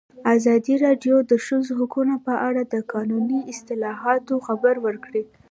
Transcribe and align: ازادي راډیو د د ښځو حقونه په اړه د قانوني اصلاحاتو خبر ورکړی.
ازادي 0.35 0.75
راډیو 0.85 1.15
د 1.23 1.27
د 1.31 1.33
ښځو 1.45 1.71
حقونه 1.79 2.15
په 2.27 2.33
اړه 2.47 2.61
د 2.73 2.75
قانوني 2.93 3.39
اصلاحاتو 3.53 4.33
خبر 4.47 4.75
ورکړی. 4.85 5.23